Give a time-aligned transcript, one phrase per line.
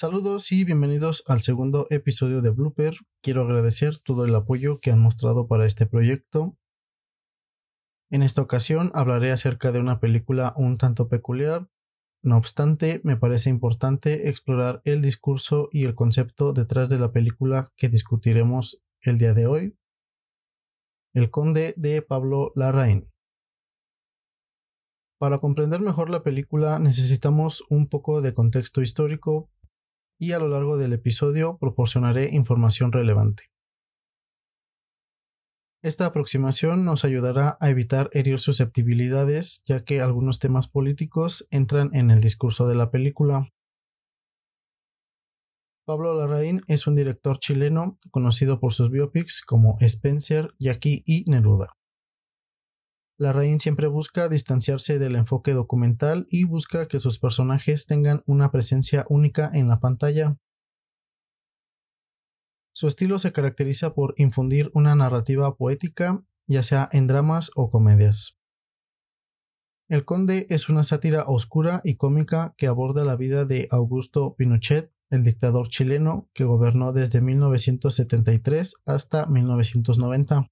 [0.00, 2.94] Saludos y bienvenidos al segundo episodio de Blooper.
[3.22, 6.56] Quiero agradecer todo el apoyo que han mostrado para este proyecto.
[8.10, 11.68] En esta ocasión hablaré acerca de una película un tanto peculiar.
[12.22, 17.70] No obstante, me parece importante explorar el discurso y el concepto detrás de la película
[17.76, 19.76] que discutiremos el día de hoy.
[21.12, 23.10] El Conde de Pablo Larraín.
[25.18, 29.50] Para comprender mejor la película necesitamos un poco de contexto histórico
[30.20, 33.44] y a lo largo del episodio proporcionaré información relevante.
[35.82, 42.10] Esta aproximación nos ayudará a evitar herir susceptibilidades, ya que algunos temas políticos entran en
[42.10, 43.48] el discurso de la película.
[45.86, 51.79] Pablo Larraín es un director chileno conocido por sus biopics como Spencer, Jackie y Neruda.
[53.20, 59.04] Larraín siempre busca distanciarse del enfoque documental y busca que sus personajes tengan una presencia
[59.10, 60.38] única en la pantalla.
[62.72, 68.38] Su estilo se caracteriza por infundir una narrativa poética, ya sea en dramas o comedias.
[69.90, 74.94] El Conde es una sátira oscura y cómica que aborda la vida de Augusto Pinochet,
[75.10, 80.50] el dictador chileno que gobernó desde 1973 hasta 1990.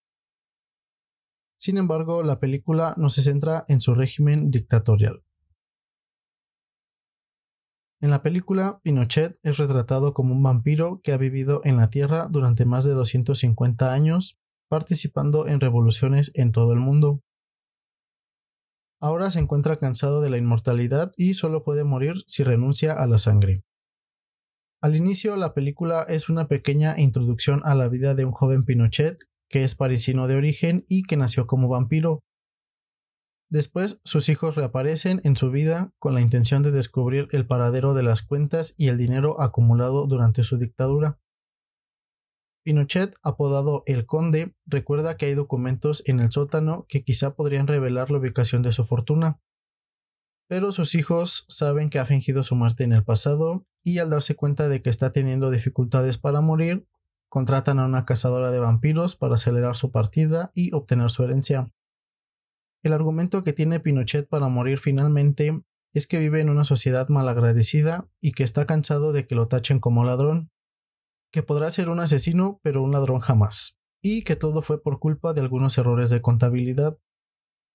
[1.59, 5.25] Sin embargo, la película no se centra en su régimen dictatorial.
[8.01, 12.29] En la película, Pinochet es retratado como un vampiro que ha vivido en la Tierra
[12.31, 17.23] durante más de 250 años, participando en revoluciones en todo el mundo.
[19.01, 23.19] Ahora se encuentra cansado de la inmortalidad y solo puede morir si renuncia a la
[23.19, 23.65] sangre.
[24.81, 29.19] Al inicio, la película es una pequeña introducción a la vida de un joven Pinochet
[29.49, 32.21] que es parisino de origen y que nació como vampiro.
[33.51, 38.03] Después sus hijos reaparecen en su vida con la intención de descubrir el paradero de
[38.03, 41.19] las cuentas y el dinero acumulado durante su dictadura.
[42.63, 48.11] Pinochet, apodado el Conde, recuerda que hay documentos en el sótano que quizá podrían revelar
[48.11, 49.41] la ubicación de su fortuna.
[50.51, 54.35] Pero sus hijos saben que ha fingido su muerte en el pasado y al darse
[54.35, 56.87] cuenta de que está teniendo dificultades para morir,
[57.29, 61.71] contratan a una cazadora de vampiros para acelerar su partida y obtener su herencia.
[62.83, 65.63] El argumento que tiene Pinochet para morir finalmente
[65.93, 69.81] es que vive en una sociedad malagradecida y que está cansado de que lo tachen
[69.81, 70.51] como ladrón,
[71.33, 75.33] que podrá ser un asesino pero un ladrón jamás, y que todo fue por culpa
[75.33, 76.99] de algunos errores de contabilidad.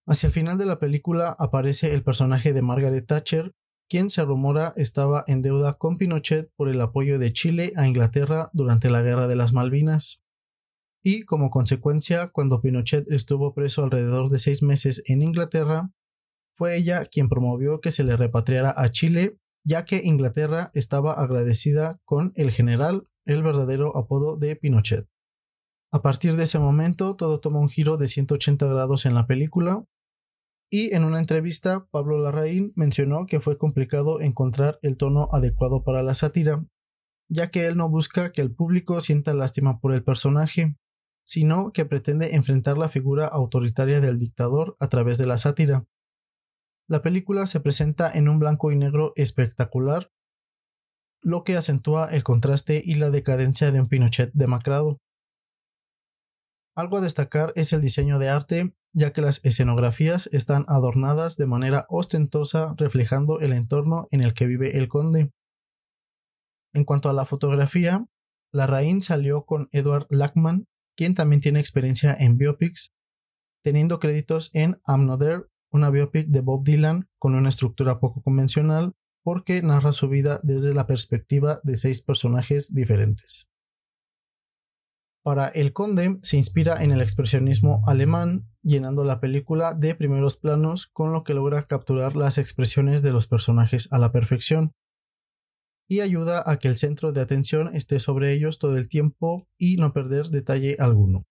[0.05, 3.53] Hacia el final de la película aparece el personaje de Margaret Thatcher,
[3.89, 8.49] quien se rumora estaba en deuda con Pinochet por el apoyo de Chile a Inglaterra
[8.53, 10.23] durante la Guerra de las Malvinas.
[11.03, 15.91] Y como consecuencia, cuando Pinochet estuvo preso alrededor de seis meses en Inglaterra,
[16.55, 21.99] fue ella quien promovió que se le repatriara a Chile, ya que Inglaterra estaba agradecida
[22.05, 25.07] con el general, el verdadero apodo de Pinochet.
[25.91, 29.85] A partir de ese momento, todo toma un giro de 180 grados en la película,
[30.73, 36.01] y en una entrevista, Pablo Larraín mencionó que fue complicado encontrar el tono adecuado para
[36.01, 36.65] la sátira,
[37.29, 40.75] ya que él no busca que el público sienta lástima por el personaje,
[41.27, 45.85] sino que pretende enfrentar la figura autoritaria del dictador a través de la sátira.
[46.89, 50.09] La película se presenta en un blanco y negro espectacular,
[51.21, 54.97] lo que acentúa el contraste y la decadencia de un Pinochet demacrado.
[56.75, 61.47] Algo a destacar es el diseño de arte, ya que las escenografías están adornadas de
[61.47, 65.31] manera ostentosa reflejando el entorno en el que vive el conde.
[66.73, 68.05] En cuanto a la fotografía,
[68.51, 72.93] la Larraín salió con Edward Lackman, quien también tiene experiencia en biopics,
[73.63, 75.09] teniendo créditos en I'm
[75.71, 78.93] una biopic de Bob Dylan con una estructura poco convencional
[79.23, 83.47] porque narra su vida desde la perspectiva de seis personajes diferentes.
[85.23, 90.87] Para El Conde se inspira en el expresionismo alemán, llenando la película de primeros planos,
[90.87, 94.73] con lo que logra capturar las expresiones de los personajes a la perfección,
[95.87, 99.77] y ayuda a que el centro de atención esté sobre ellos todo el tiempo y
[99.77, 101.25] no perder detalle alguno.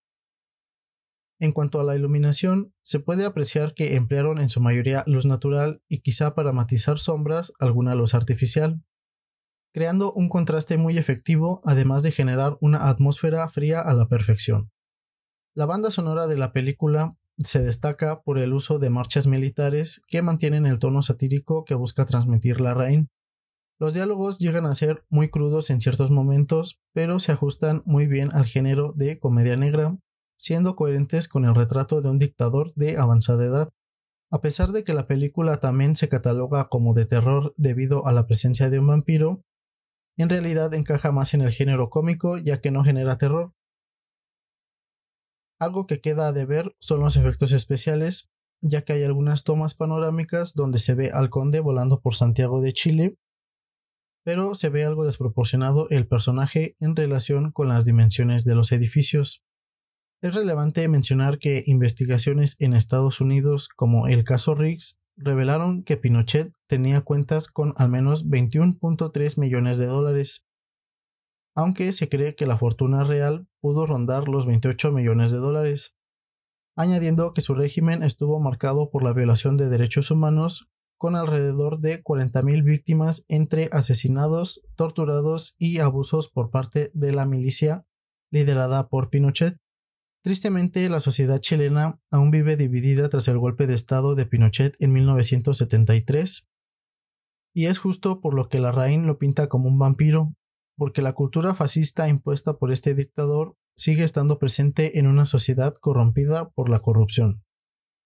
[1.39, 5.83] En cuanto a la iluminación, se puede apreciar que emplearon en su mayoría luz natural
[5.87, 8.83] y quizá para matizar sombras alguna luz artificial
[9.73, 14.71] creando un contraste muy efectivo, además de generar una atmósfera fría a la perfección.
[15.55, 20.23] La banda sonora de la película se destaca por el uso de marchas militares que
[20.23, 23.09] mantienen el tono satírico que busca transmitir la Rain.
[23.79, 28.31] Los diálogos llegan a ser muy crudos en ciertos momentos, pero se ajustan muy bien
[28.33, 29.97] al género de comedia negra,
[30.39, 33.69] siendo coherentes con el retrato de un dictador de avanzada edad.
[34.31, 38.27] A pesar de que la película también se cataloga como de terror debido a la
[38.27, 39.43] presencia de un vampiro,
[40.17, 43.53] en realidad encaja más en el género cómico ya que no genera terror.
[45.59, 48.31] Algo que queda de ver son los efectos especiales,
[48.61, 52.73] ya que hay algunas tomas panorámicas donde se ve al conde volando por Santiago de
[52.73, 53.17] Chile,
[54.25, 59.45] pero se ve algo desproporcionado el personaje en relación con las dimensiones de los edificios.
[60.21, 66.53] Es relevante mencionar que investigaciones en Estados Unidos como el caso Riggs revelaron que Pinochet
[66.67, 70.45] tenía cuentas con al menos 21.3 millones de dólares,
[71.55, 75.95] aunque se cree que la fortuna real pudo rondar los 28 millones de dólares
[76.77, 82.03] añadiendo que su régimen estuvo marcado por la violación de derechos humanos, con alrededor de
[82.03, 87.85] 40.000 víctimas entre asesinados, torturados y abusos por parte de la milicia
[88.31, 89.59] liderada por Pinochet.
[90.23, 94.93] Tristemente, la sociedad chilena aún vive dividida tras el golpe de Estado de Pinochet en
[94.93, 96.49] 1973,
[97.55, 100.35] y es justo por lo que la Rain lo pinta como un vampiro,
[100.77, 106.51] porque la cultura fascista impuesta por este dictador sigue estando presente en una sociedad corrompida
[106.51, 107.43] por la corrupción.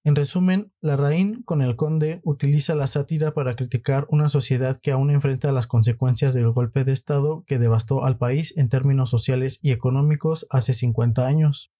[0.04, 4.92] En resumen, la Rain con el conde utiliza la sátira para criticar una sociedad que
[4.92, 9.58] aún enfrenta las consecuencias del golpe de Estado que devastó al país en términos sociales
[9.62, 11.72] y económicos hace 50 años.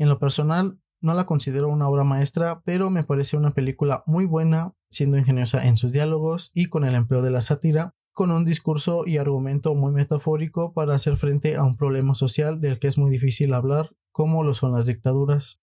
[0.00, 4.24] En lo personal, no la considero una obra maestra, pero me parece una película muy
[4.24, 8.46] buena, siendo ingeniosa en sus diálogos y con el empleo de la sátira, con un
[8.46, 12.96] discurso y argumento muy metafórico para hacer frente a un problema social del que es
[12.96, 15.60] muy difícil hablar, como lo son las dictaduras.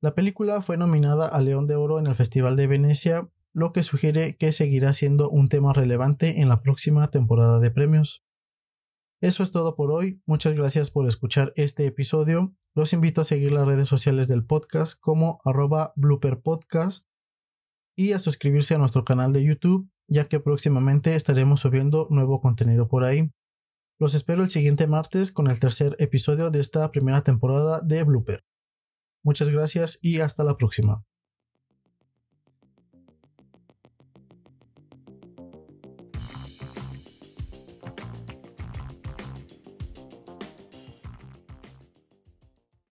[0.00, 3.84] La película fue nominada a León de Oro en el Festival de Venecia, lo que
[3.84, 8.24] sugiere que seguirá siendo un tema relevante en la próxima temporada de premios.
[9.20, 13.52] Eso es todo por hoy, muchas gracias por escuchar este episodio, los invito a seguir
[13.52, 17.08] las redes sociales del podcast como arroba blooperpodcast
[17.96, 22.88] y a suscribirse a nuestro canal de YouTube ya que próximamente estaremos subiendo nuevo contenido
[22.88, 23.30] por ahí.
[23.98, 28.44] Los espero el siguiente martes con el tercer episodio de esta primera temporada de Blooper.
[29.22, 31.04] Muchas gracias y hasta la próxima.